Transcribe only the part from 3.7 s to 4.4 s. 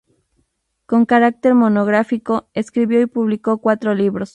libros.